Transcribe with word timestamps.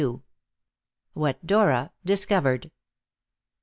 WHAT 1.13 1.45
DORA 1.45 1.91
DISCOVERED. 2.03 2.71